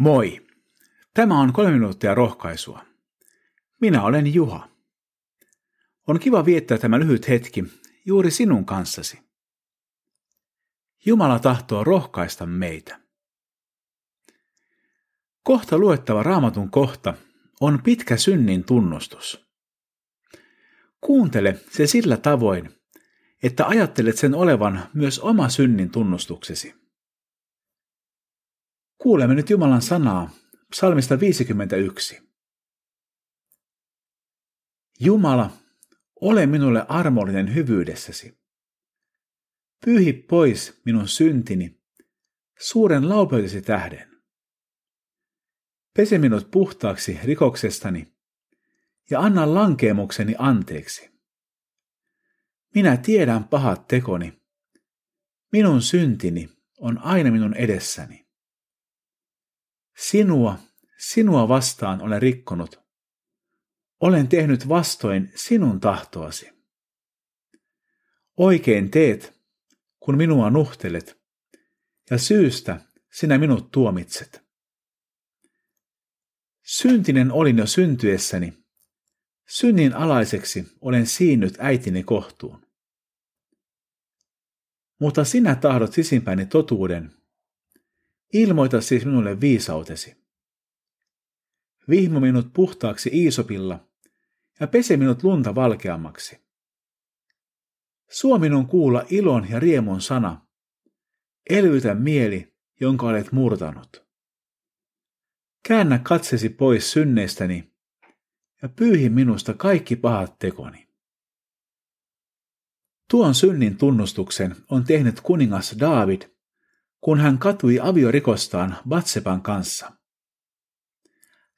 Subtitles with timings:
[0.00, 0.46] Moi!
[1.14, 2.84] Tämä on kolme minuuttia rohkaisua.
[3.80, 4.68] Minä olen Juha.
[6.06, 7.64] On kiva viettää tämä lyhyt hetki
[8.06, 9.18] juuri sinun kanssasi.
[11.06, 13.00] Jumala tahtoo rohkaista meitä.
[15.42, 17.14] Kohta luettava raamatun kohta
[17.60, 19.50] on pitkä synnin tunnustus.
[21.00, 22.70] Kuuntele se sillä tavoin,
[23.42, 26.79] että ajattelet sen olevan myös oma synnin tunnustuksesi.
[29.02, 30.30] Kuulemme nyt Jumalan sanaa
[30.70, 32.30] psalmista 51.
[35.00, 35.50] Jumala,
[36.20, 38.40] ole minulle armollinen hyvyydessäsi.
[39.84, 41.80] Pyyhi pois minun syntini
[42.58, 44.22] suuren laupeutesi tähden.
[45.96, 48.14] Pese minut puhtaaksi rikoksestani
[49.10, 51.10] ja anna lankeemukseni anteeksi.
[52.74, 54.42] Minä tiedän pahat tekoni.
[55.52, 56.48] Minun syntini
[56.78, 58.29] on aina minun edessäni.
[60.10, 60.58] Sinua,
[60.98, 62.80] sinua vastaan olen rikkonut.
[64.00, 66.50] Olen tehnyt vastoin sinun tahtoasi.
[68.36, 69.40] Oikein teet,
[70.00, 71.20] kun minua nuhtelet,
[72.10, 72.80] ja syystä
[73.12, 74.44] sinä minut tuomitset.
[76.62, 78.52] Syntinen olin jo syntyessäni,
[79.48, 82.66] synnin alaiseksi olen siinnyt äitini kohtuun.
[85.00, 87.19] Mutta sinä tahdot sisimpäni totuuden
[88.32, 90.16] Ilmoita siis minulle viisautesi.
[91.88, 93.88] Vihmo minut puhtaaksi Iisopilla
[94.60, 96.40] ja pese minut lunta valkeammaksi.
[98.10, 100.46] Suo minun kuulla ilon ja riemun sana.
[101.50, 104.06] Elvytä mieli, jonka olet murtanut.
[105.68, 107.72] Käännä katsesi pois synneistäni
[108.62, 110.88] ja pyyhi minusta kaikki pahat tekoni.
[113.10, 116.22] Tuon synnin tunnustuksen on tehnyt kuningas David
[117.00, 119.92] kun hän katui aviorikostaan Batsepan kanssa.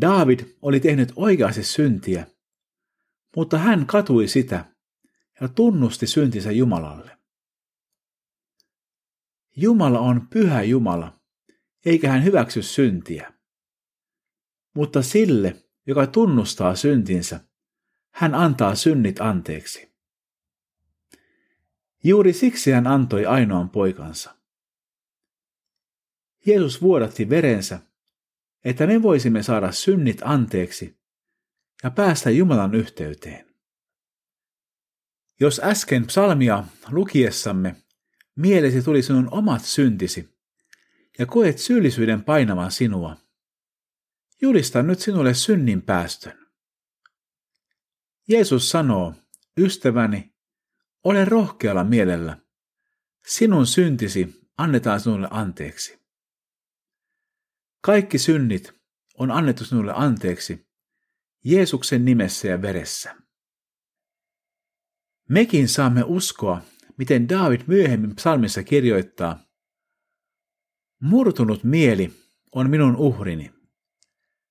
[0.00, 2.26] David oli tehnyt oikeasti syntiä,
[3.36, 4.74] mutta hän katui sitä
[5.40, 7.18] ja tunnusti syntinsä Jumalalle.
[9.56, 11.20] Jumala on pyhä Jumala,
[11.86, 13.32] eikä hän hyväksy syntiä.
[14.74, 17.40] Mutta sille, joka tunnustaa syntinsä,
[18.14, 19.94] hän antaa synnit anteeksi.
[22.04, 24.43] Juuri siksi hän antoi ainoan poikansa.
[26.46, 27.80] Jeesus vuodatti verensä,
[28.64, 30.98] että me voisimme saada synnit anteeksi
[31.82, 33.54] ja päästä Jumalan yhteyteen.
[35.40, 37.76] Jos äsken psalmia lukiessamme
[38.36, 40.38] mielesi tuli sinun omat syntisi
[41.18, 43.16] ja koet syyllisyyden painavan sinua,
[44.42, 46.46] julista nyt sinulle synnin päästön.
[48.28, 49.14] Jeesus sanoo,
[49.58, 50.34] ystäväni,
[51.04, 52.38] ole rohkealla mielellä.
[53.26, 56.03] Sinun syntisi annetaan sinulle anteeksi.
[57.84, 58.74] Kaikki synnit
[59.18, 60.68] on annettu sinulle anteeksi
[61.44, 63.16] Jeesuksen nimessä ja veressä.
[65.28, 66.62] Mekin saamme uskoa,
[66.96, 69.38] miten David myöhemmin psalmissa kirjoittaa,
[71.00, 72.12] Murtunut mieli
[72.52, 73.52] on minun uhrini.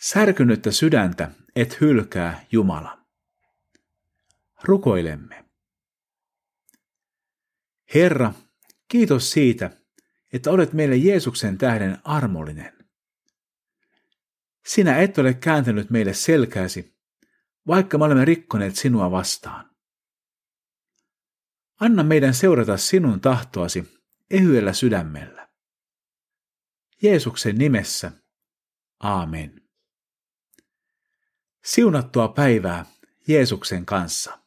[0.00, 2.98] Särkynyttä sydäntä et hylkää Jumala.
[4.62, 5.44] Rukoilemme.
[7.94, 8.32] Herra,
[8.88, 9.70] kiitos siitä,
[10.32, 12.83] että olet meille Jeesuksen tähden armollinen.
[14.66, 16.96] Sinä et ole kääntänyt meille selkääsi,
[17.66, 19.70] vaikka me olemme rikkoneet sinua vastaan.
[21.80, 25.48] Anna meidän seurata sinun tahtoasi ehyellä sydämellä.
[27.02, 28.12] Jeesuksen nimessä.
[29.00, 29.62] Aamen.
[31.64, 32.86] Siunattua päivää
[33.28, 34.43] Jeesuksen kanssa.